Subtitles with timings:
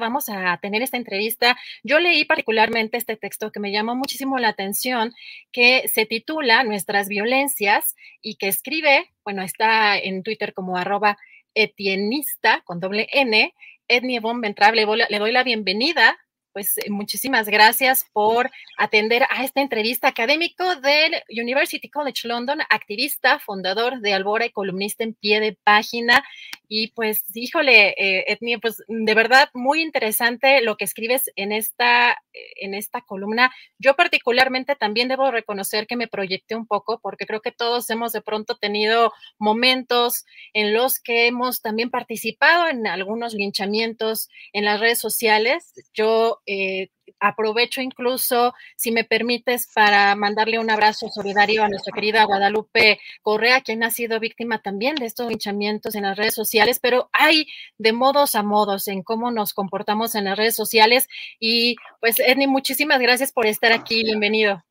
[0.00, 1.56] Vamos a tener esta entrevista.
[1.84, 5.12] Yo leí particularmente este texto que me llamó muchísimo la atención,
[5.52, 11.16] que se titula Nuestras violencias y que escribe, bueno, está en Twitter como arroba
[11.54, 13.54] etienista con doble N,
[13.88, 16.18] Ednie Von le doy la bienvenida
[16.52, 23.38] pues eh, muchísimas gracias por atender a esta entrevista académico del University College London, activista,
[23.38, 26.24] fundador de Albora y columnista en pie de página.
[26.68, 32.74] Y pues, híjole, eh, pues de verdad muy interesante lo que escribes en esta, en
[32.74, 33.52] esta columna.
[33.78, 38.12] Yo particularmente también debo reconocer que me proyecté un poco porque creo que todos hemos
[38.12, 44.80] de pronto tenido momentos en los que hemos también participado en algunos linchamientos en las
[44.80, 45.72] redes sociales.
[45.94, 46.88] Yo eh,
[47.18, 53.60] aprovecho incluso, si me permites, para mandarle un abrazo solidario a nuestra querida Guadalupe Correa,
[53.60, 57.46] quien ha sido víctima también de estos hinchamientos en las redes sociales, pero hay
[57.78, 61.08] de modos a modos en cómo nos comportamos en las redes sociales.
[61.38, 64.02] Y pues, Edni, muchísimas gracias por estar aquí.
[64.02, 64.64] Bienvenido.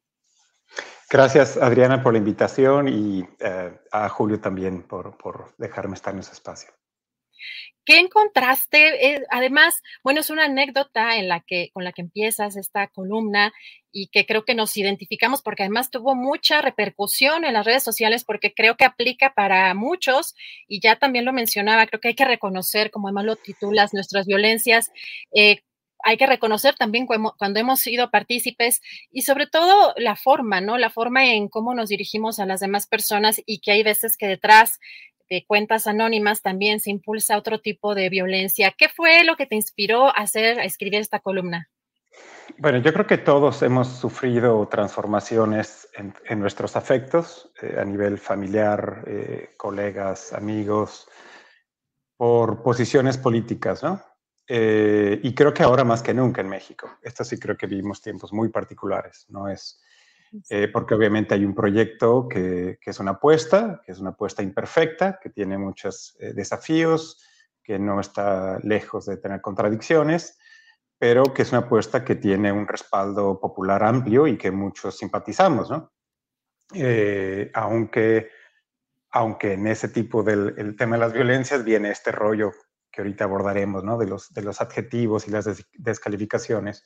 [1.09, 6.19] Gracias, Adriana, por la invitación y eh, a Julio también por, por dejarme estar en
[6.19, 6.69] ese espacio.
[7.89, 9.15] ¿Qué encontraste?
[9.15, 13.51] Eh, además, bueno, es una anécdota en la que, con la que empiezas esta columna
[13.91, 18.25] y que creo que nos identificamos porque además tuvo mucha repercusión en las redes sociales
[18.25, 20.35] porque creo que aplica para muchos
[20.67, 24.27] y ya también lo mencionaba, creo que hay que reconocer, como además lo titulas, nuestras
[24.27, 24.91] violencias.
[25.33, 25.61] Eh,
[26.03, 30.77] hay que reconocer también cuando hemos sido partícipes y sobre todo la forma, ¿no?
[30.77, 34.27] La forma en cómo nos dirigimos a las demás personas y que hay veces que
[34.27, 34.79] detrás
[35.29, 38.73] de cuentas anónimas también se impulsa otro tipo de violencia.
[38.77, 41.69] ¿Qué fue lo que te inspiró a hacer, a escribir esta columna?
[42.57, 49.03] Bueno, yo creo que todos hemos sufrido transformaciones en, nuestros afectos eh, a nivel familiar,
[49.07, 51.07] eh, colegas, amigos,
[52.17, 54.03] por posiciones políticas, ¿no?
[54.51, 56.97] Eh, y creo que ahora más que nunca en México.
[57.03, 59.25] Esto sí creo que vivimos tiempos muy particulares.
[59.29, 59.79] No es
[60.49, 65.19] eh, porque obviamente hay un proyecto que, es una apuesta, que es una apuesta imperfecta,
[65.21, 67.23] que tiene muchos eh, desafíos,
[67.63, 70.37] que no está lejos de tener contradicciones,
[70.97, 75.69] pero que es una apuesta que tiene un respaldo popular amplio y que muchos simpatizamos,
[75.69, 75.93] ¿no?
[76.73, 78.29] Eh, aunque,
[79.11, 82.51] aunque en ese tipo del tema de las violencias viene este rollo
[82.91, 83.97] que ahorita abordaremos, ¿no?
[83.97, 86.83] De los, de los adjetivos y las descalificaciones.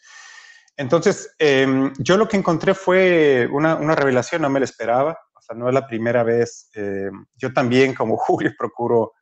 [0.78, 5.56] Entonces, em, yo lo que encontré fue una, revelación, no me la esperaba, o sea,
[5.56, 6.70] no es la primera vez.
[6.74, 9.14] Em, yo también, como Julio, procuro,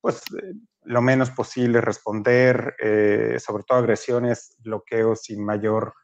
[0.00, 0.52] pues, eh,
[0.84, 5.94] lo menos posible responder, eh, sobre todo agresiones, bloqueos sin mayor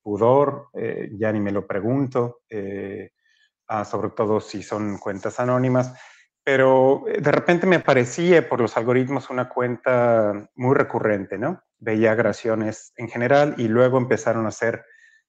[0.00, 2.40] pudor, eh, ya ni me lo pregunto,
[3.68, 5.92] ah, sobre todo si son cuentas anónimas
[6.44, 11.62] pero de repente me aparecía por los algoritmos una cuenta muy recurrente, ¿no?
[11.82, 14.84] veía agresiones en general y luego empezaron a hacer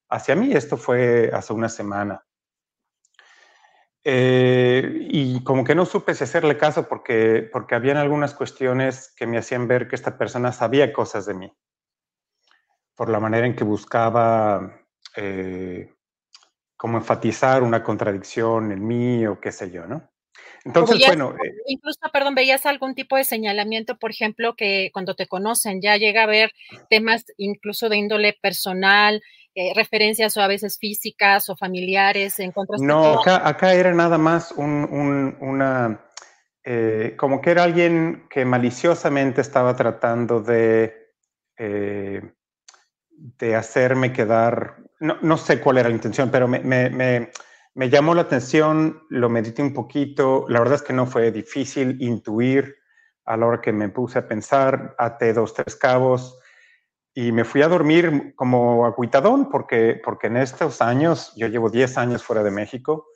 [0.08, 0.52] hacia mí.
[0.52, 2.24] Esto fue hace una semana.
[4.04, 9.26] Eh, y como que no supe si hacerle caso porque, porque habían algunas cuestiones que
[9.26, 11.52] me hacían ver que esta persona sabía cosas de mí,
[12.94, 14.78] por la manera en que buscaba
[15.16, 15.94] eh,
[16.76, 20.13] como enfatizar una contradicción en mí o qué sé yo, ¿no?
[20.64, 21.34] Entonces, bueno.
[21.44, 25.96] Eh incluso, perdón, veías algún tipo de señalamiento, por ejemplo, que cuando te conocen ya
[25.96, 26.52] llega a haber
[26.88, 29.22] temas incluso de índole personal,
[29.54, 34.18] eh, referencias o a veces físicas o familiares en contra No, acá, acá, era nada
[34.18, 36.06] más un, una.
[36.64, 41.04] Eh, como que era alguien que maliciosamente estaba tratando de
[43.16, 47.30] de hacerme quedar, no, no, sé cuál era la intención, pero me, me, me,
[47.74, 52.00] me, llamó la atención, lo medité un poquito, la verdad es que no fue difícil
[52.00, 52.76] intuir
[53.24, 56.38] a la hora que me puse a pensar, até dos, tres cabos
[57.14, 61.96] y me fui a dormir como acuitadón porque, porque en estos años, yo llevo 10
[61.96, 63.06] años fuera de México,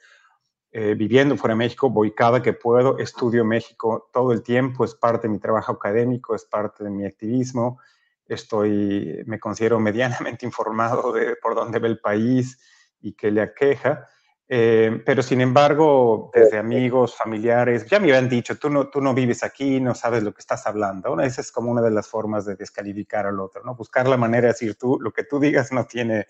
[0.71, 4.95] eh, viviendo fuera de México, voy cada que puedo, estudio México todo el tiempo, es
[4.95, 7.81] parte de mi trabajo académico, es parte de mi activismo,
[8.27, 12.59] estoy, me considero medianamente informado de por dónde ve el país
[13.01, 14.07] y qué le aqueja.
[14.51, 19.13] Eh, pero sin embargo, desde amigos, familiares, ya me habían dicho, tú no, tú no
[19.13, 21.21] vives aquí, no sabes lo que estás hablando.
[21.21, 23.75] Esa es como una de las formas de descalificar al otro, ¿no?
[23.75, 26.27] Buscar la manera de decir, tú, lo que tú digas no tiene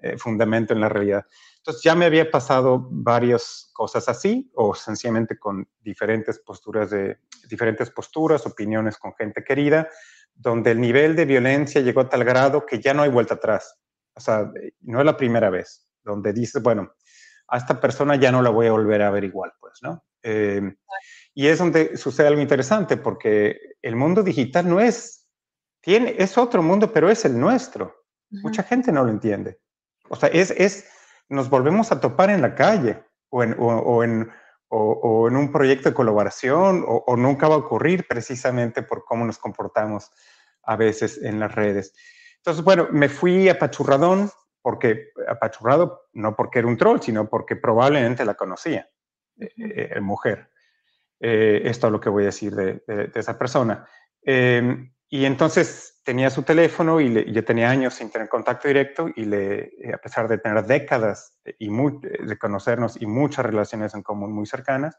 [0.00, 1.26] eh, fundamento en la realidad.
[1.58, 7.18] Entonces ya me había pasado varias cosas así, o sencillamente con diferentes posturas, de,
[7.50, 9.88] diferentes posturas, opiniones con gente querida,
[10.34, 13.76] donde el nivel de violencia llegó a tal grado que ya no hay vuelta atrás.
[14.14, 14.50] O sea,
[14.80, 16.92] no es la primera vez, donde dices, bueno,
[17.48, 20.04] a esta persona ya no la voy a volver a ver igual, pues, ¿no?
[20.22, 20.74] Eh,
[21.34, 25.26] y es donde sucede algo interesante, porque el mundo digital no es,
[25.80, 28.04] tiene, es otro mundo, pero es el nuestro.
[28.30, 29.58] Mucha gente no lo entiende.
[30.08, 30.88] O sea, es, es,
[31.28, 34.30] nos volvemos a topar en la calle o en, o, en,
[34.68, 39.38] o, en un proyecto de colaboración o, nunca va a ocurrir precisamente por cómo nos
[39.38, 40.10] comportamos
[40.64, 41.94] a veces en las redes.
[42.38, 44.30] Entonces, bueno, me fui a Pachurradón,
[44.68, 48.86] porque apachurrado, no porque era un troll, sino porque probablemente la conocía,
[49.40, 50.50] eh, eh, mujer.
[51.18, 53.88] Eh, esto es lo que voy a decir de, esa persona.
[54.20, 59.24] Em, y entonces tenía su teléfono y yo tenía años sin tener contacto directo y
[59.24, 64.44] le, a pesar de tener décadas y de conocernos y muchas relaciones en común muy
[64.44, 64.98] cercanas,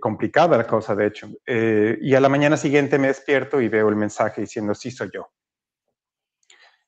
[0.00, 1.28] complicada la cosa de hecho.
[1.48, 5.32] y a la mañana siguiente me despierto y veo el mensaje diciendo, sí soy yo.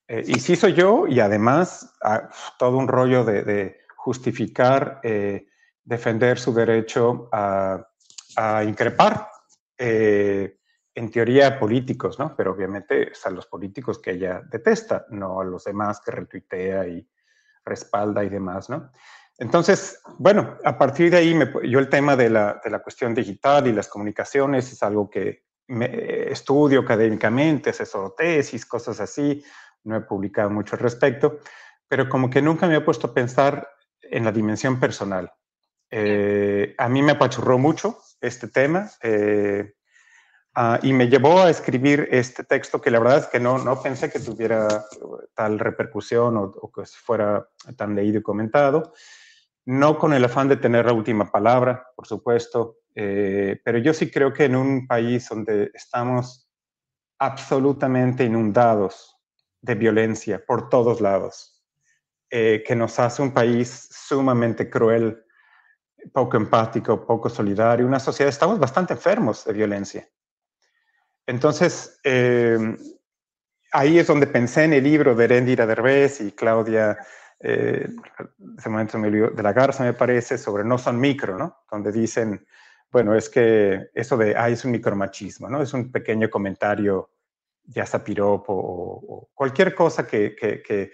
[0.08, 5.46] Eh, y sí soy yo, y además ah, todo un rollo de, justificar, eh,
[5.84, 7.84] defender su derecho a,
[8.64, 9.28] increpar,
[9.76, 10.58] eh,
[10.94, 12.34] en teoría políticos, ¿no?
[12.36, 17.06] Pero obviamente a los políticos que ella detesta, no a los demás que retuitea y
[17.64, 18.90] respalda y demás, ¿no?
[19.38, 23.14] Entonces, bueno, a partir de ahí, me, yo el tema de la, de la, cuestión
[23.14, 29.44] digital y las comunicaciones es algo que me, estudio académicamente, asesoro tesis, cosas así,
[29.84, 31.40] no he publicado mucho al respecto,
[31.88, 33.68] pero como que nunca me he puesto a pensar
[34.02, 35.32] en la dimensión personal.
[35.90, 39.72] Eh, a mí me apachurró mucho este tema eh,
[40.54, 43.80] ah, y me llevó a escribir este texto que la verdad es que no, no
[43.82, 44.84] pensé que tuviera
[45.34, 48.92] tal repercusión o, que fuera tan leído y comentado.
[49.64, 54.10] No con el afán de tener la última palabra, por supuesto, eh, pero yo sí
[54.10, 56.50] creo que en un país donde estamos
[57.18, 59.17] absolutamente inundados
[59.60, 61.62] de violencia por todos lados,
[62.30, 65.24] eh, que nos hace un país sumamente cruel,
[66.12, 70.08] poco empático, poco solidario, una sociedad, estamos bastante enfermos de violencia.
[71.26, 72.58] Entonces, eh,
[73.72, 76.98] ahí es donde pensé en el libro de Erendira Derbez y Claudia,
[77.40, 77.88] eh,
[78.56, 81.64] ese momento me de la Garza, me parece, sobre no son micro, ¿no?
[81.70, 82.46] Donde dicen,
[82.90, 85.62] bueno, es que eso de, ah, es un micromachismo, ¿no?
[85.62, 87.10] Es un pequeño comentario
[87.68, 90.92] ya sea piropo o, cualquier cosa que, que,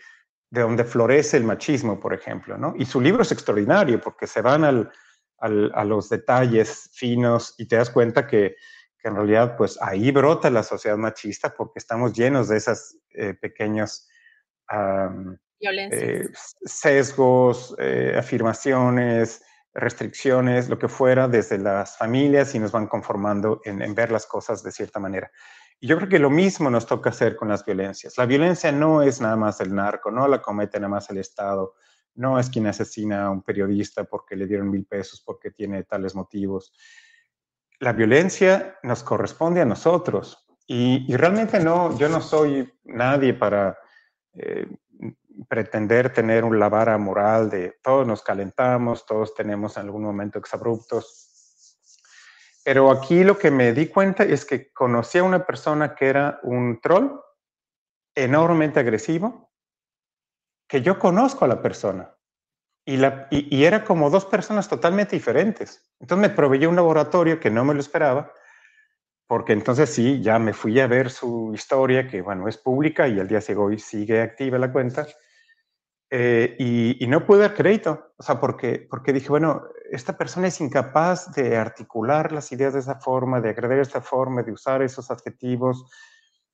[0.51, 2.75] de donde florece el machismo, por ejemplo, ¿no?
[2.77, 4.93] Y su libro es extraordinario porque se van al,
[5.39, 8.57] al, a los detalles finos y te das cuenta que,
[8.99, 13.35] que, en realidad, pues ahí brota la sociedad machista porque estamos llenos de esas eh,
[13.35, 14.09] pequeños
[15.61, 16.29] eh,
[16.65, 19.43] sesgos, eh, afirmaciones,
[19.75, 24.27] restricciones, lo que fuera, desde las familias y nos van conformando en, en ver las
[24.27, 25.31] cosas de cierta manera.
[25.81, 28.17] Y yo creo que lo mismo nos toca hacer con las violencias.
[28.17, 31.75] La violencia no es nada más el narco, no la comete nada más el Estado,
[32.15, 36.15] no es quien asesina a un periodista porque le dieron mil pesos, porque tiene tales
[36.15, 36.73] motivos.
[37.81, 40.47] La violencia nos corresponde a nosotros.
[40.67, 43.77] Y, realmente no, yo no soy nadie para
[44.33, 44.67] eh,
[45.49, 51.31] pretender tener un lavara moral de todos nos calentamos, todos tenemos en algún momento exabruptos.
[52.65, 56.41] Pero aquí lo que me di cuenta es que conocí a una persona que era
[56.43, 57.21] un troll
[58.15, 59.53] enormemente agresivo,
[60.67, 62.15] que yo conozco a la persona.
[62.87, 65.91] Y, la, y, era como dos personas totalmente diferentes.
[66.01, 68.33] Entonces me proveyó un laboratorio que no me lo esperaba,
[69.27, 73.21] porque entonces sí, ya me fui a ver su historia, que bueno, es pública y
[73.21, 75.07] al día de hoy sigue activa la cuenta.
[76.17, 76.55] Eh,
[77.01, 81.33] y, no pude dar crédito, o sea, porque, porque dije, bueno, esta persona es incapaz
[81.33, 85.11] de articular las ideas de esa forma, de agredir de esa forma, de usar esos
[85.11, 85.91] adjetivos.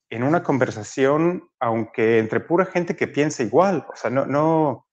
[0.08, 3.86] en una conversación, aunque entre pura gente que piensa igual.
[3.92, 4.86] O sea, no, no.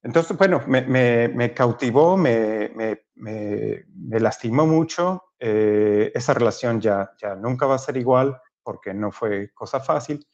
[0.00, 2.70] Entonces, bueno, me, cautivó, me,
[4.20, 5.24] lastimó mucho.
[5.40, 10.24] Eh, esa relación ya, ya nunca va a ser igual porque no fue cosa fácil.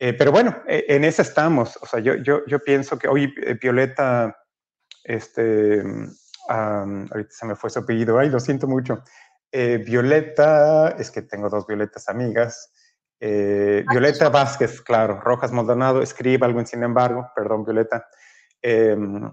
[0.00, 1.78] Eh, pero bueno, e, en eso estamos.
[1.80, 4.36] O sea, yo, yo, yo pienso que hoy eh, Violeta,
[5.04, 5.84] este,
[6.48, 9.04] ahorita se me fue su apellido, ay, lo siento mucho.
[9.52, 12.72] Violeta, es que tengo dos Violetas amigas,
[13.20, 18.08] eh, Violeta Vázquez, claro, Rojas Maldonado, escribe algo en Sin embargo, perdón Violeta.
[18.62, 19.30] Em,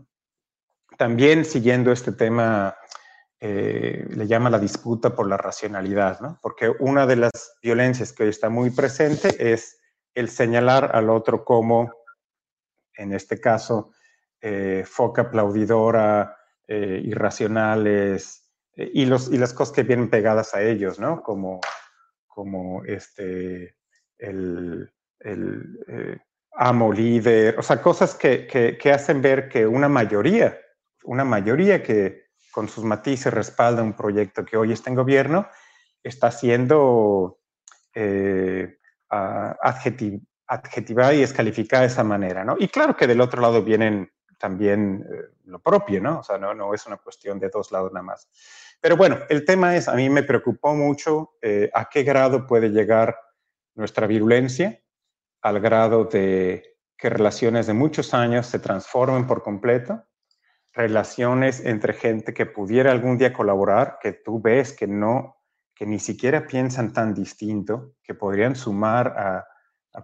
[0.98, 2.76] también siguiendo este tema,
[3.40, 6.38] eh, le llama la disputa por la racionalidad, ¿no?
[6.42, 9.77] Porque una de las violencias que hoy está muy presente es
[10.18, 11.92] el señalar al otro como,
[12.96, 13.92] en este caso,
[14.42, 16.36] eh, foca aplaudidora,
[16.70, 18.48] irracionales,
[18.78, 21.24] y, los, y las cosas que vienen pegadas a ellos, ¿no?
[21.24, 21.60] Como,
[22.28, 23.76] como este,
[24.18, 26.18] el, eh,
[26.54, 30.60] amo líder, o sea, cosas que, que, hacen ver que una mayoría,
[31.04, 35.48] una mayoría que con sus matices respalda un proyecto que hoy está en gobierno,
[36.04, 37.40] está siendo
[37.94, 38.78] eh,
[39.10, 42.56] adjetivada y descalificada de esa manera, ¿no?
[42.60, 46.20] Y claro que del otro lado vienen también eh, lo propio, ¿no?
[46.20, 48.30] O sea, no, no es una cuestión de dos lados nada más.
[48.80, 51.32] Pero bueno, el tema es, a mí me preocupó mucho
[51.74, 53.18] a qué grado puede llegar
[53.74, 54.80] nuestra virulencia
[55.42, 60.04] al grado de que relaciones de muchos años se transformen por completo,
[60.74, 65.37] relaciones entre gente que pudiera algún día colaborar, que tú ves que no,
[65.78, 69.48] que ni siquiera piensan tan distinto, que podrían sumar a,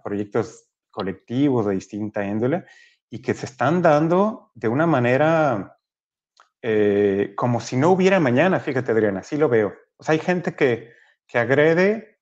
[0.04, 2.66] proyectos colectivos de distinta índole
[3.12, 5.78] y que se están dando de una manera
[6.64, 9.76] eh, como si no hubiera mañana, fíjate Adriana, así lo veo.
[9.98, 10.94] O sea, hay gente que,
[11.28, 12.20] que agrede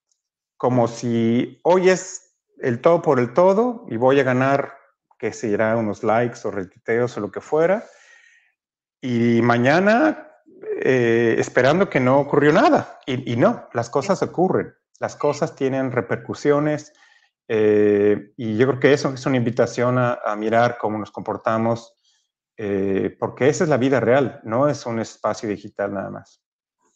[0.58, 4.74] como si hoy es el todo por el todo y voy a ganar,
[5.17, 7.86] que será unos likes o retuiteos o lo que fuera,
[9.00, 10.30] y mañana
[10.84, 13.00] eh, esperando que no ocurrió nada.
[13.06, 16.94] Y, no, las cosas ocurren, las cosas tienen repercusiones.
[17.48, 21.94] Eh, y yo creo que eso es una invitación a, mirar cómo nos comportamos,
[22.58, 26.41] eh, porque esa es la vida real, no es un espacio digital nada más.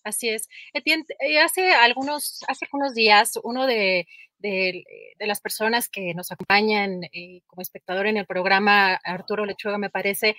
[0.05, 0.47] Así es.
[0.73, 4.07] Eh, hace algunos, hace algunos días, uno de,
[5.17, 10.35] las personas que nos acompañan eh, como espectador en el programa, Arturo Lechuga, me parece,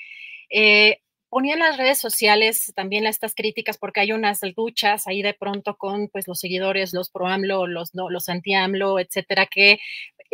[0.50, 5.34] eh, ponía en las redes sociales también estas críticas porque hay unas luchas ahí de
[5.34, 9.78] pronto con pues los seguidores, los pro AMLO, los, no, los anti AMLO, etcétera, que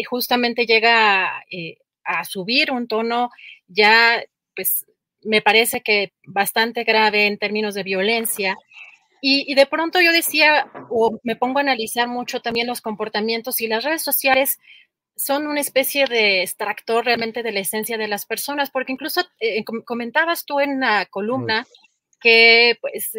[0.08, 1.42] justamente llega
[2.04, 3.30] a subir un tono
[3.68, 4.22] ya
[4.54, 4.84] pues
[5.24, 8.56] me parece que bastante grave en términos de violencia.
[9.24, 13.68] Y, de pronto yo decía, o me pongo a analizar mucho también los comportamientos y
[13.68, 14.58] las redes sociales
[15.16, 19.64] son una especie de extractor realmente de la esencia de las personas, porque incluso eh,
[19.84, 21.66] comentabas tú en la columna
[22.20, 23.12] que pues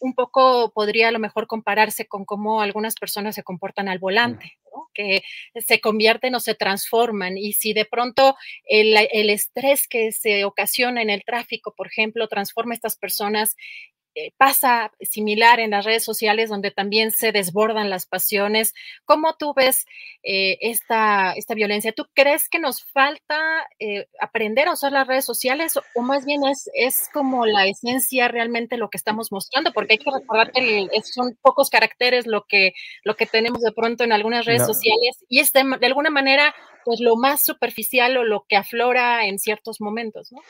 [0.00, 4.58] un poco podría a lo mejor compararse con cómo algunas personas se comportan al volante,
[4.94, 5.22] que
[5.56, 7.36] se convierten o se transforman.
[7.36, 12.28] Y si de pronto el, el, estrés que se ocasiona en el tráfico, por ejemplo,
[12.28, 13.97] transforma a estas personas eh,
[14.36, 18.74] pasa similar en las redes sociales donde también se desbordan las pasiones.
[19.04, 19.86] ¿Cómo tú ves
[20.22, 21.92] eh, esta, esta violencia?
[21.92, 23.38] ¿Tú crees que nos falta
[23.78, 28.28] eh, aprender a usar las redes sociales o más bien es, es como la esencia
[28.28, 29.72] realmente lo que estamos mostrando?
[29.72, 32.72] Porque hay que recordar que son pocos caracteres lo que,
[33.04, 36.54] lo que tenemos de pronto en algunas redes sociales y es de, de, alguna manera
[36.84, 40.40] pues lo más superficial o lo que aflora en ciertos momentos, ¿no?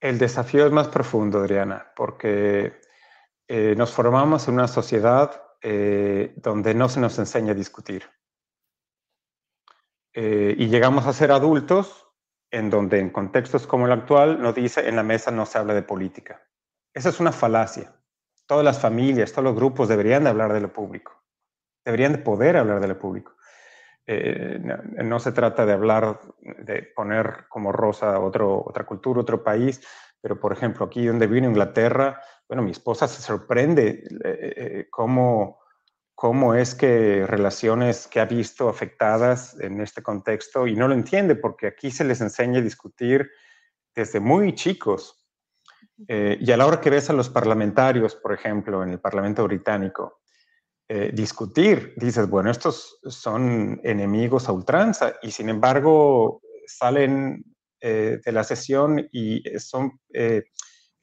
[0.00, 2.74] El desafío es más profundo, Adriana, porque
[3.48, 8.04] eh, nos formamos en una sociedad eh, donde no se nos enseña a discutir.
[10.12, 12.08] Eh, y llegamos a ser adultos
[12.50, 15.74] en donde en contextos como el actual nos dice en la mesa no se habla
[15.74, 16.42] de política.
[16.92, 17.94] Esa es una falacia.
[18.46, 21.22] Todas las familias, todos los grupos deberían de hablar de lo público.
[21.84, 23.36] Deberían de poder hablar de lo público.
[24.06, 29.80] no, no, se trata de hablar, de poner como rosa otro, otra cultura, otro país,
[30.20, 35.60] pero por ejemplo aquí donde vino Inglaterra, bueno, mi esposa se sorprende eh, eh, cómo,
[36.14, 41.34] cómo es que relaciones que ha visto afectadas en este contexto y no lo entiende
[41.34, 43.30] porque aquí se les enseña a discutir
[43.94, 45.26] desde muy chicos.
[46.08, 49.44] Eh, y a la hora que ves a los parlamentarios, por ejemplo, en el Parlamento
[49.44, 50.20] británico,
[51.12, 59.08] discutir, dices, bueno, estos son enemigos a ultranza y sin embargo salen de la sesión
[59.12, 60.00] y son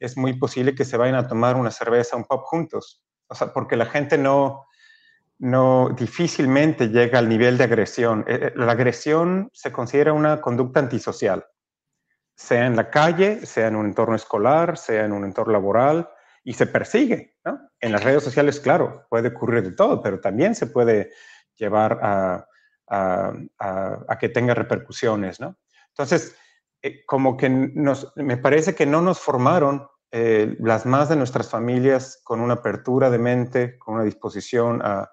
[0.04, 3.02] es muy posible que se vayan a tomar una cerveza, un pop juntos.
[3.28, 4.66] O sea, porque la gente no,
[5.38, 8.24] no difícilmente llega al nivel de agresión.
[8.28, 11.44] Eh, eh, la agresión se considera una conducta antisocial,
[12.36, 16.08] sea en la calle, sea en un entorno escolar, sea en un entorno laboral,
[16.46, 17.36] y se persigue.
[17.80, 21.10] En las redes sociales, claro, puede ocurrir de todo, pero también se puede
[21.56, 22.46] llevar a,
[24.20, 25.40] que tenga repercusiones.
[25.40, 25.56] ¿no?
[25.88, 26.36] Entonces,
[26.84, 29.88] eh, como que nos, me parece que no nos formaron
[30.60, 35.10] las más de nuestras familias con una apertura de mente, con una disposición a,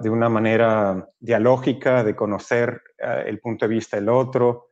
[0.00, 4.68] de una manera dialógica, de conocer eh, el punto de vista del otro.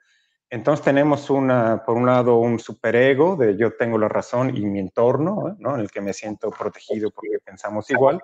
[0.49, 4.79] Entonces tenemos una, por un lado, un superego de yo tengo la razón y mi
[4.79, 5.75] entorno, ¿no?
[5.75, 8.23] en el que me siento protegido porque pensamos igual,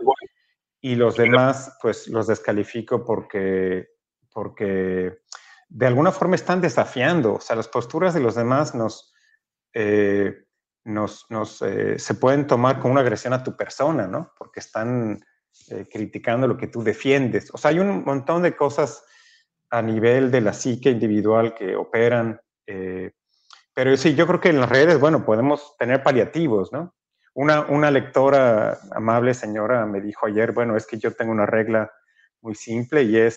[0.80, 3.88] y los demás, pues los descalifico porque,
[4.32, 5.18] porque
[5.74, 9.14] de alguna forma están desafiando, o sea, las posturas de los demás nos,
[9.72, 10.44] eh,
[10.84, 14.32] nos, nos eh, se pueden tomar como una agresión a tu persona, ¿no?
[14.38, 15.24] Porque están
[15.70, 17.48] eh, criticando lo que tú defiendes.
[17.54, 19.02] O sea, hay un montón de cosas
[19.70, 22.38] a nivel de la psique individual que operan.
[22.66, 23.12] Eh,
[23.72, 26.94] pero sí, yo creo que en las redes, bueno, podemos tener paliativos, ¿no?
[27.34, 31.90] Una, una lectora amable señora me dijo ayer, bueno, es que yo tengo una regla
[32.42, 33.36] muy simple y es...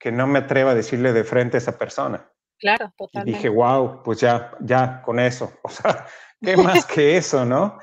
[0.00, 2.26] que no me atreva a decirle de frente a esa persona.
[2.58, 3.30] Claro, totalmente.
[3.30, 5.52] Y dije, wow, pues ya, ya con eso.
[5.62, 6.06] O sea,
[6.42, 7.78] ¿qué más que eso, no?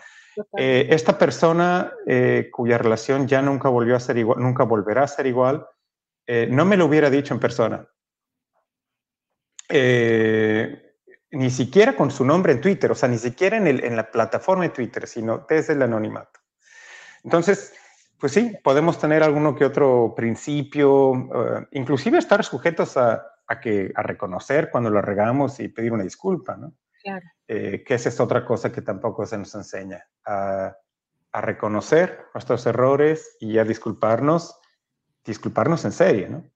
[0.57, 5.07] Eh, esta persona eh, cuya relación ya nunca volvió a ser igual, nunca volverá a
[5.07, 5.65] ser igual,
[6.27, 7.87] eh, no me lo hubiera dicho en persona.
[11.29, 14.09] ni siquiera con su nombre en Twitter, o sea, ni siquiera en, el, en la
[14.09, 16.39] plataforma de Twitter, sino desde el anonimato.
[17.23, 17.73] Entonces,
[18.19, 23.23] pues sí, podemos tener alguno que otro principio, eh, inclusive estar sujetos a,
[23.61, 26.73] que, a reconocer cuando lo regamos y pedir una disculpa, ¿no?
[27.03, 27.25] Claro.
[27.47, 30.75] Eh, que esa es otra cosa que tampoco se nos enseña, a,
[31.39, 34.59] reconocer nuestros errores y a disculparnos,
[35.23, 36.49] disculparnos en serio, ¿no?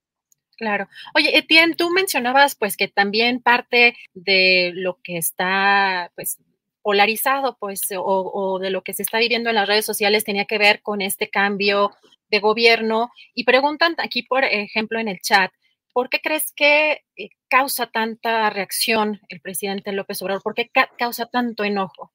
[0.57, 0.89] Claro.
[1.13, 6.39] Oye, Etienne, tú mencionabas pues que también parte de lo que está pues
[6.81, 10.57] polarizado, pues, o, de lo que se está viviendo en las redes sociales tenía que
[10.57, 11.91] ver con este cambio
[12.29, 13.11] de gobierno.
[13.33, 15.51] Y preguntan aquí, por ejemplo, en el chat,
[15.93, 20.41] ¿por qué crees que eh, causa tanta reacción el presidente López Obrador?
[20.41, 22.11] ¿Por qué causa tanto enojo?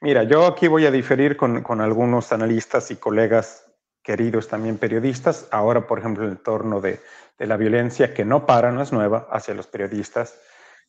[0.00, 3.66] Mira, yo aquí voy a diferir con, algunos analistas y colegas
[4.02, 5.46] queridos también periodistas.
[5.50, 7.00] Ahora, por ejemplo, en el torno de,
[7.38, 10.38] de la violencia que no para, no es nueva, hacia los periodistas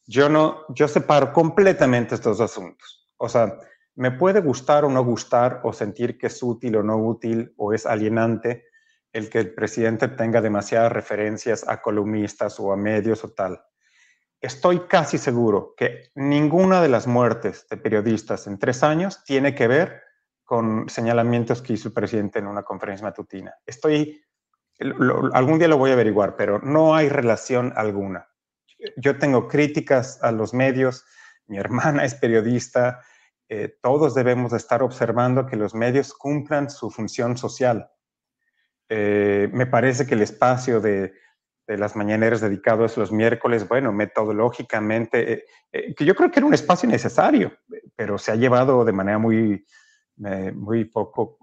[0.05, 3.07] yo no, yo separo completamente estos asuntos.
[3.17, 3.57] O sea,
[3.95, 7.73] me puede gustar o no gustar o sentir que es útil o no útil o
[7.73, 8.65] es alienante
[9.11, 13.61] el que el presidente tenga demasiadas referencias a columnistas o a medios o tal.
[14.39, 19.67] Estoy casi seguro que ninguna de las muertes de periodistas en tres años tiene que
[19.67, 20.01] ver
[20.43, 23.53] con señalamientos que hizo el presidente en una conferencia matutina.
[23.65, 24.19] Estoy,
[25.33, 28.30] algún día lo voy a averiguar, pero no hay relación alguna
[28.97, 31.05] yo tengo críticas a los medios,
[31.47, 33.01] mi hermana es periodista,
[33.53, 37.91] eh, todos debemos estar observando que los medios cumplan su función social.
[38.87, 41.13] Eh, me parece que el espacio de,
[41.67, 46.89] las mañaneras dedicados los miércoles, bueno, metodológicamente, eh, que yo creo que era un espacio
[46.89, 47.53] necesario,
[47.95, 49.65] pero se ha llevado de manera muy,
[50.17, 51.37] muy poco,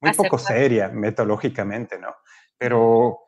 [0.00, 2.16] muy poco seria metodológicamente, ¿no?
[2.58, 3.25] Pero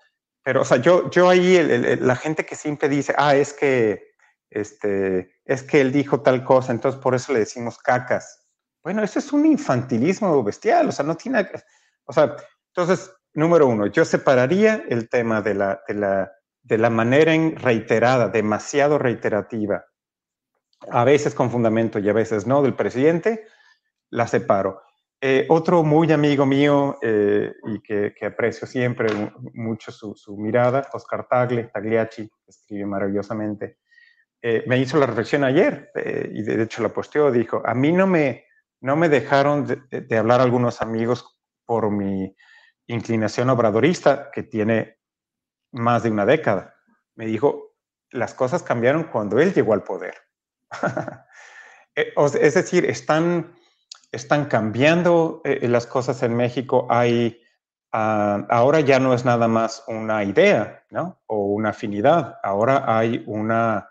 [0.48, 1.62] pero, o sea, yo, yo ahí,
[2.00, 4.12] la gente que siempre dice, ah, es que,
[4.48, 8.48] este, es que él dijo tal cosa, entonces por eso le decimos cacas.
[8.82, 11.46] Bueno, eso es un infantilismo bestial, o sea, no tiene,
[12.06, 12.34] o sea,
[12.74, 16.32] entonces, número uno, yo separaría el tema de la, de la,
[16.62, 19.84] de la manera en reiterada, demasiado reiterativa,
[20.90, 23.46] a veces con fundamento y a veces no, del presidente,
[24.08, 24.80] la separo.
[25.20, 29.08] Eh, otro muy amigo mío eh, y que, aprecio siempre
[29.52, 33.78] mucho su, mirada, Oscar Tagle, Tagliacci, escribe maravillosamente,
[34.40, 35.90] eh, me hizo la reflexión ayer
[36.32, 38.44] y de hecho la posteó, dijo, a mí no me,
[38.80, 42.36] no me dejaron de, de hablar algunos amigos por mi
[42.86, 44.98] inclinación obradorista que tiene
[45.72, 46.76] más de una década.
[47.16, 47.74] Me dijo,
[48.10, 50.14] las cosas cambiaron cuando él llegó al poder.
[51.96, 53.57] es decir, están
[54.12, 56.86] están cambiando eh, las cosas en México.
[56.90, 57.42] Hay,
[57.92, 60.84] ah, ahora ya no es nada más una idea
[61.26, 63.90] o una afinidad, ahora hay una,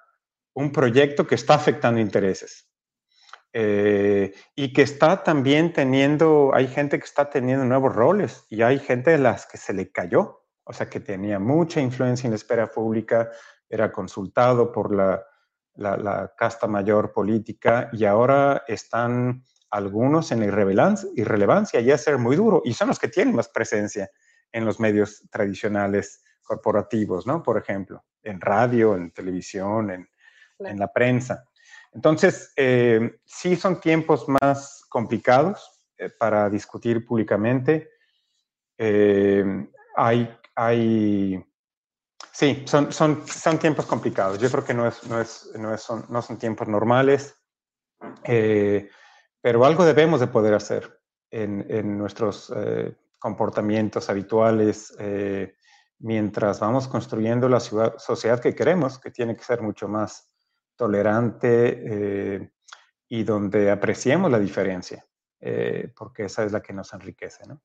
[0.53, 2.65] un proyecto que está afectando intereses.
[3.53, 8.77] Eh, y que está también teniendo, hay gente que está teniendo nuevos roles y hay
[8.77, 12.35] gente de las que se le cayó, o sea, que tenía mucha influencia en la
[12.35, 13.31] esfera pública,
[13.69, 15.23] era consultado por la,
[15.75, 22.35] la casta mayor política y ahora están algunos en irrelevancia, irrelevancia y a ser muy
[22.35, 24.09] duro, y son los que tienen más presencia
[24.51, 27.43] en los medios tradicionales corporativos, ¿no?
[27.43, 30.09] Por ejemplo, en radio, en televisión, en,
[30.59, 31.45] la prensa.
[31.93, 37.91] Entonces, eh, sí son tiempos más complicados eh, para discutir públicamente.
[38.75, 41.45] Eh, hay, hay,
[42.31, 44.39] sí, son, son, son tiempos complicados.
[44.39, 47.35] Yo creo que no, es, no, es, no, es, son, no son tiempos normales.
[49.47, 50.99] Pero algo debemos de poder hacer
[51.31, 55.55] en, nuestros eh, comportamientos habituales eh,
[55.99, 60.29] mientras vamos construyendo la sociedad que queremos, que tiene que ser mucho más
[60.75, 62.51] tolerante eh,
[63.07, 65.07] y donde apreciemos la diferencia,
[65.95, 67.61] porque esa es la que nos enriquece, ¿no?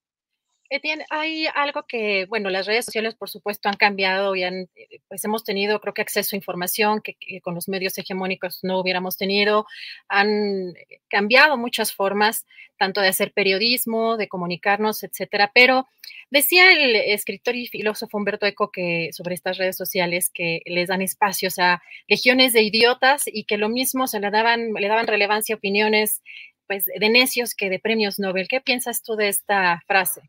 [0.75, 5.01] Etienne, hay algo que, bueno, las redes sociales, por supuesto, han cambiado y han, eh,
[5.07, 9.19] pues hemos tenido, creo que, acceso a información que, con los medios hegemónicos no hubiéramos
[9.19, 9.67] tenido.
[10.09, 10.73] Han
[11.09, 12.47] cambiado muchas formas,
[12.79, 15.51] tanto de hacer periodismo, de comunicarnos, etcétera.
[15.55, 15.87] Pero
[16.31, 21.03] decía el escritor y filósofo Humberto Eco que sobre estas redes sociales que les dan
[21.03, 25.55] espacios a legiones de idiotas y que lo mismo se le daban, le daban relevancia
[25.55, 26.23] a opiniones
[26.67, 28.49] pues, de necios que de premios Nobel.
[28.49, 30.23] ¿Qué piensas tú de esta frase?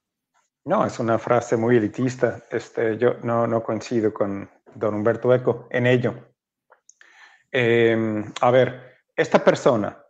[0.65, 2.41] No, es una frase muy elitista.
[2.49, 6.15] Este, yo no, no coincido con don Humberto Eco en ello.
[7.52, 10.02] Em, a ver, esta persona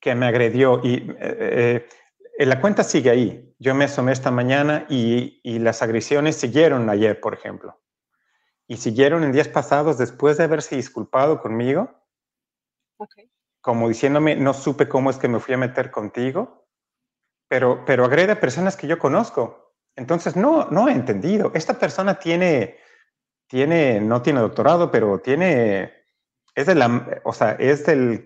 [0.00, 1.86] que me agredió y eh,
[2.38, 3.54] eh, la cuenta sigue ahí.
[3.58, 7.78] Yo me asomé esta mañana y, y, las agresiones siguieron ayer, por ejemplo.
[8.66, 11.90] Y siguieron en días pasados después de haberse disculpado conmigo.
[13.60, 16.66] Como diciéndome, no supe cómo es que me fui a meter contigo.
[17.48, 19.67] Pero, pero agrede a personas que yo conozco
[19.98, 21.50] entonces, no, no he entendido.
[21.54, 22.76] Esta persona tiene,
[23.48, 25.92] tiene, no tiene doctorado, pero tiene,
[26.54, 28.24] es de la, o sea, es del,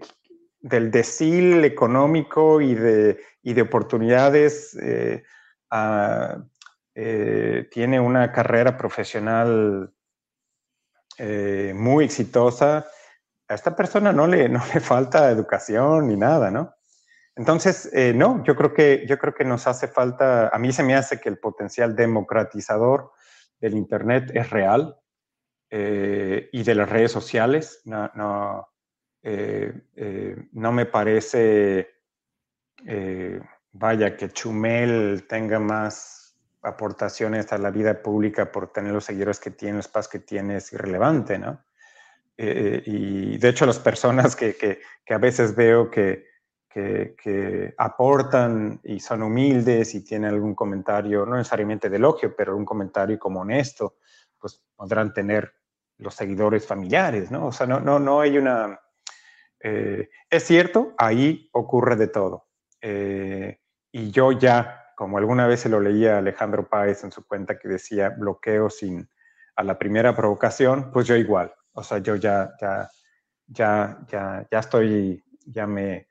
[0.60, 0.90] del
[1.64, 4.76] económico y de, y de oportunidades.
[4.82, 5.22] Eh,
[6.94, 9.94] eh, tiene una carrera profesional
[11.16, 12.86] eh, muy exitosa.
[13.48, 16.74] A esta persona no le, no le falta educación ni nada, ¿no?
[17.34, 20.82] Entonces, eh, no, yo creo, que, yo creo que nos hace falta, a mí se
[20.82, 23.12] me hace que el potencial democratizador
[23.58, 24.96] del Internet es real
[25.70, 27.80] eh, y de las redes sociales.
[27.84, 28.68] No, no,
[29.22, 29.72] eh,
[30.52, 31.88] no me parece,
[33.72, 39.50] vaya, que Chumel tenga más aportaciones a la vida pública por tener los seguidores que
[39.50, 41.64] tiene, los pas que tiene, es irrelevante, ¿no?
[42.34, 46.31] y de hecho las personas que, que, que a veces veo que,
[46.72, 52.64] que, aportan y son humildes y tienen algún comentario, no necesariamente de elogio, pero un
[52.64, 53.96] comentario como honesto,
[54.38, 55.52] pues podrán tener
[55.98, 57.46] los seguidores familiares, ¿no?
[57.46, 58.80] O sea, no, no, no hay una...
[59.60, 62.48] Eh, es cierto, ahí ocurre de todo.
[62.80, 63.60] Eh,
[63.92, 67.68] y yo ya, como alguna vez se lo leía Alejandro Páez en su cuenta que
[67.68, 69.08] decía bloqueo sin
[69.54, 71.54] a la primera provocación, pues yo igual.
[71.72, 72.90] O sea, yo ya, ya,
[73.46, 76.08] ya, ya, ya estoy, ya me,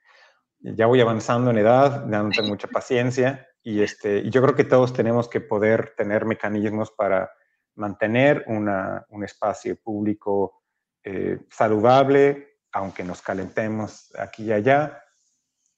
[0.61, 4.55] ya voy avanzando en edad, ya no tengo mucha paciencia y, este, y yo creo
[4.55, 7.31] que todos tenemos que poder tener mecanismos para
[7.75, 10.63] mantener una, un espacio público
[11.03, 15.03] eh, saludable, aunque nos calentemos aquí y allá,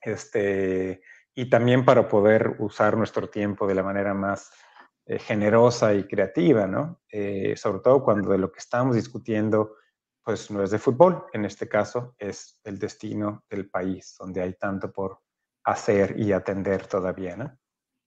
[0.02, 1.02] este,
[1.34, 4.52] y también para poder usar nuestro tiempo de la manera más
[5.06, 7.02] eh, generosa y creativa, ¿no?
[7.10, 9.76] Eh, sobre todo cuando de lo que estamos discutiendo
[10.24, 14.54] pues no es de fútbol, en este caso es el destino del país, donde hay
[14.54, 15.20] tanto por
[15.64, 17.58] hacer y atender todavía, ¿no?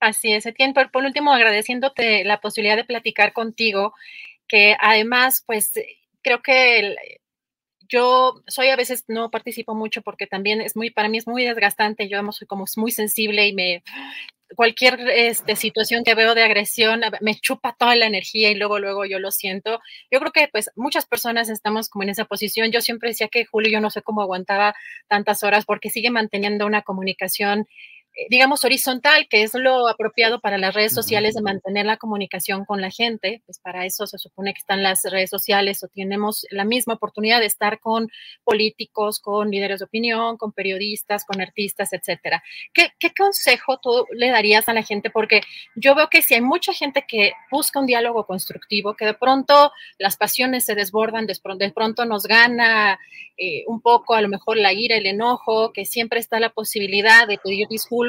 [0.00, 0.74] Así es, Etienne.
[0.74, 3.94] Por, por último, agradeciéndote la posibilidad de platicar contigo,
[4.46, 5.72] que además, pues
[6.22, 6.96] creo que
[7.88, 11.44] yo soy a veces no participo mucho porque también es muy, para mí es muy
[11.44, 13.82] desgastante, yo soy como muy sensible y me,
[14.54, 19.04] cualquier este, situación que veo de agresión me chupa toda la energía y luego, luego
[19.04, 19.80] yo lo siento.
[20.10, 22.70] Yo creo que pues muchas personas estamos como en esa posición.
[22.70, 24.74] Yo siempre decía que Julio, yo no sé cómo aguantaba
[25.08, 27.66] tantas horas porque sigue manteniendo una comunicación
[28.30, 32.80] digamos, horizontal, que es lo apropiado para las redes sociales de mantener la comunicación con
[32.80, 36.64] la gente, pues para eso se supone que están las redes sociales o tenemos la
[36.64, 38.08] misma oportunidad de estar con
[38.44, 42.42] políticos, con líderes de opinión, con periodistas, con artistas, etcétera.
[42.72, 45.10] ¿Qué, qué consejo tú le darías a la gente?
[45.10, 45.42] Porque
[45.74, 49.72] yo veo que si hay mucha gente que busca un diálogo constructivo, que de pronto
[49.98, 52.98] las pasiones se desbordan, de pronto nos gana
[53.38, 57.28] eh, un poco a lo mejor la ira, el enojo, que siempre está la posibilidad
[57.28, 58.05] de pedir disculpas,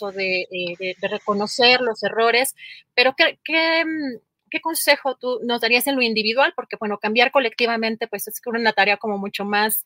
[0.00, 0.46] o eh,
[0.78, 2.54] de, reconocer los errores,
[2.94, 3.38] pero ¿qué,
[3.84, 4.18] mm,
[4.50, 6.52] qué, consejo tú nos darías en lo individual?
[6.54, 9.84] Porque, bueno, cambiar colectivamente, pues es una tarea como mucho más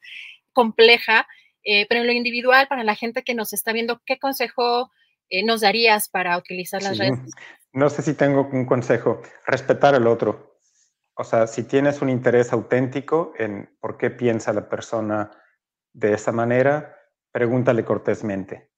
[0.52, 1.26] compleja,
[1.64, 4.90] eh, pero en lo individual, para la gente que nos está viendo, ¿qué consejo
[5.28, 7.18] eh, nos darías para utilizar las redes?
[7.72, 10.58] No sé si tengo un consejo, respetar al otro.
[11.14, 15.30] O sea, si tienes un interés auténtico en por qué piensa la persona
[15.92, 16.96] de esa manera,
[17.30, 18.71] pregúntale cortésmente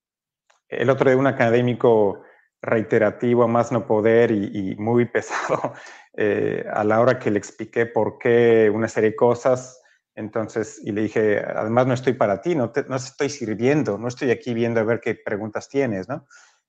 [0.69, 2.23] el otro día un académico
[2.61, 5.75] reiterativo, más no poder y, muy pesado,
[6.17, 9.81] eh, a la hora que le expliqué por qué una serie de cosas,
[10.15, 14.09] entonces, y le dije, además no estoy para ti, no, te, no estoy sirviendo, no
[14.09, 16.27] estoy aquí viendo a ver qué preguntas tienes, ¿no?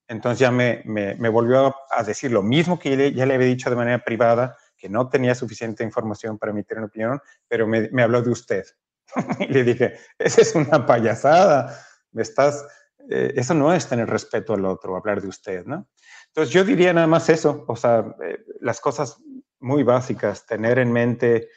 [0.08, 3.76] Entonces ya me, me, volvió a decir lo mismo que ya le había dicho de
[3.76, 8.22] manera privada, que no tenía suficiente información para emitir una opinión, pero me, me habló
[8.22, 8.66] de usted.
[9.40, 11.80] y le dije, esa es una payasada,
[12.12, 12.66] me estás
[13.10, 15.88] eh, eso no es tener respeto al otro, hablar de usted, ¿no?
[16.28, 19.18] Entonces yo diría nada más eso, o sea, eh, las cosas
[19.60, 21.50] muy básicas, tener en mente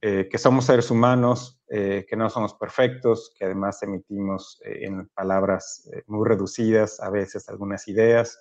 [0.00, 6.28] eh, que somos seres humanos, que no somos perfectos, que además emitimos en palabras muy
[6.28, 8.38] reducidas a veces algunas ideas,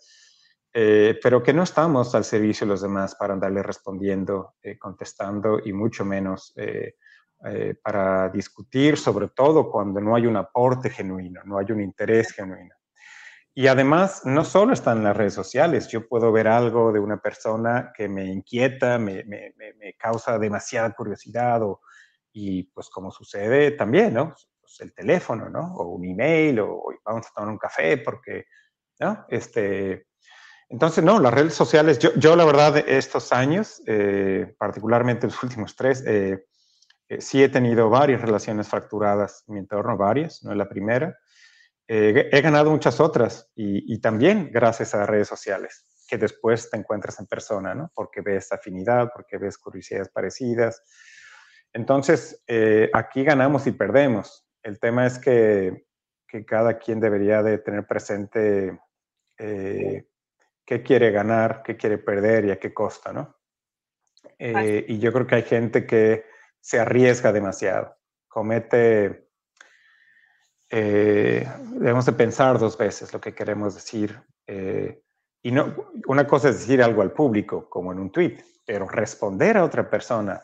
[0.74, 6.04] pero que no estamos al servicio de los demás para andarle respondiendo, contestando y mucho
[6.04, 6.54] menos
[7.46, 12.32] eh, para discutir, sobre todo cuando no hay un aporte genuino, no hay un interés
[12.34, 12.76] genuino.
[13.54, 17.92] Y además, no solo están las redes sociales, yo puedo ver algo de una persona
[17.96, 21.82] que me inquieta, me, me, me causa demasiada curiosidad, o,
[22.34, 24.36] y pues como sucede también, ¿no?
[24.62, 25.74] Pues el teléfono, ¿no?
[25.76, 28.46] O un email, o, vamos a tomar un café, porque,
[29.00, 29.26] ¿no?
[29.30, 30.08] Este,
[30.70, 35.76] entonces, no, las redes sociales, yo, yo la verdad, estos años, eh, particularmente los últimos
[35.76, 36.46] tres, eh,
[37.12, 41.18] eh, sí he tenido varias relaciones fracturadas en mi entorno, varias, no es la primera.
[41.86, 47.20] Eh, he ganado muchas otras y, también gracias a redes sociales, que después te encuentras
[47.20, 47.92] en persona, ¿no?
[47.94, 50.82] Porque ves afinidad, porque ves curiosidades parecidas.
[51.74, 54.48] Entonces, eh, aquí ganamos y perdemos.
[54.64, 55.88] El tema es que,
[56.26, 58.80] que, cada quien debería de tener presente
[59.38, 63.36] qué quiere ganar, qué quiere perder y a qué costa, ¿no?
[64.38, 66.26] y yo creo que hay gente que
[66.62, 67.98] se arriesga demasiado,
[68.28, 69.28] comete,
[70.70, 74.22] eh, debemos de pensar dos veces lo que queremos decir.
[74.48, 75.04] Eh,
[75.44, 79.58] y no, una cosa es decir algo al público, como en un tweet, pero responder
[79.58, 80.42] a otra persona,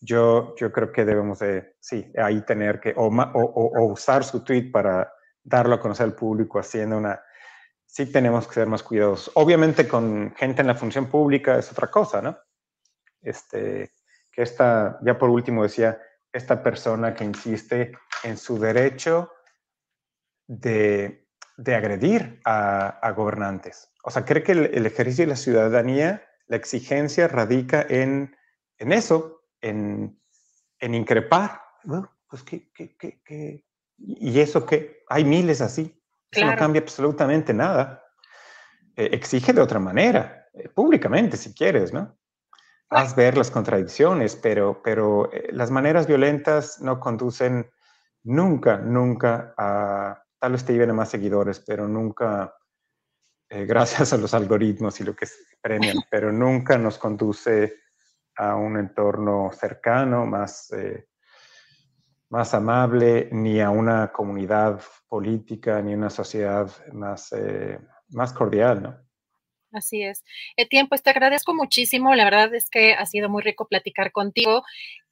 [0.00, 4.70] yo, yo creo que debemos de, sí, ahí tener que, o, o, usar su tweet
[4.70, 5.12] para
[5.42, 7.20] darlo a conocer al público haciendo una,
[7.84, 9.32] sí tenemos que ser más cuidadosos.
[9.34, 12.38] Obviamente con gente en la función pública es otra cosa, ¿no?
[13.20, 13.90] Este,
[14.36, 15.98] que esta, ya por último decía,
[16.30, 19.32] esta persona que insiste en su derecho
[20.46, 23.90] de, de agredir a, gobernantes.
[24.04, 28.36] O sea, cree que el, ejercicio de la ciudadanía, la exigencia radica en,
[28.76, 30.20] en eso, en,
[30.78, 31.62] en increpar.
[32.28, 33.64] pues, ¿qué, qué, qué,
[33.96, 35.98] y eso que hay miles así.
[36.30, 38.04] Eso no cambia absolutamente nada.
[38.96, 42.14] Eh, exige de otra manera, eh, públicamente si quieres, ¿no?
[42.88, 47.70] Haz ver las contradicciones, pero, pero eh, las maneras violentas no conducen
[48.22, 52.54] nunca, nunca a, tal vez te lleven a más seguidores, pero nunca,
[53.48, 57.74] eh, gracias a los algoritmos y lo que se premian, pero nunca nos conduce
[58.36, 61.08] a un entorno cercano, más, eh,
[62.28, 67.34] más amable, ni a una comunidad política, ni una sociedad más,
[68.10, 69.05] más cordial, ¿no?
[69.76, 70.24] Así es.
[70.56, 72.14] El tiempo, te agradezco muchísimo.
[72.14, 74.62] La verdad es que ha sido muy rico platicar contigo.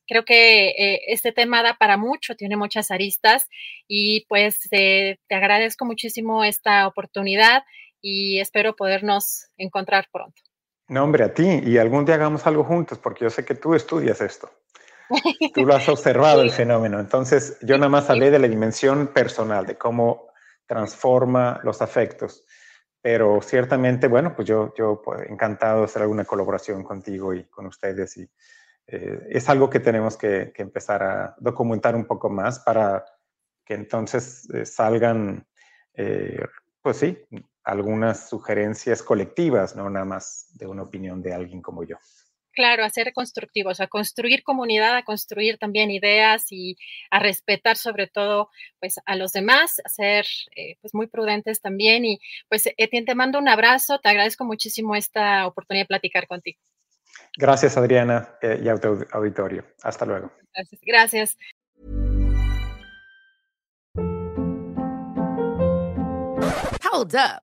[0.07, 3.46] Creo que eh, este tema da para mucho, tiene muchas aristas
[3.88, 7.62] y pues eh, te agradezco muchísimo esta oportunidad
[8.00, 10.42] y espero podernos encontrar pronto.
[10.88, 13.74] No, hombre, a ti y algún día hagamos algo juntos porque yo sé que tú
[13.74, 14.50] estudias esto.
[15.55, 17.00] Tú lo has observado el fenómeno.
[17.00, 20.29] Entonces, yo nada más hablé de la dimensión personal, de cómo
[20.66, 22.44] transforma los afectos.
[23.05, 27.67] Pero ciertamente, bueno, pues yo, yo pues, encantado de hacer alguna colaboración contigo y con
[27.67, 28.17] ustedes.
[28.17, 28.31] Y
[28.87, 33.05] eh, es algo que tenemos que, empezar a documentar un poco más para
[33.62, 35.47] que entonces eh, salgan,
[35.93, 36.47] eh,
[36.81, 37.19] pues sí,
[37.62, 41.99] algunas sugerencias colectivas, no nada más de una opinión de alguien como yo.
[42.55, 46.77] Claro, a ser constructivos, a construir comunidad, a construir también ideas y
[47.11, 52.05] a respetar sobre todo pues a los demás, a ser eh, pues muy prudentes también.
[52.05, 56.61] Y pues Etienne, te mando un abrazo, te agradezco muchísimo esta oportunidad de platicar contigo.
[57.37, 58.79] Gracias Adriana eh, y a
[59.12, 59.64] auditorio.
[59.83, 60.33] Hasta luego.
[60.53, 60.81] Gracias.
[60.85, 61.38] Gracias.
[66.95, 67.43] Hold up.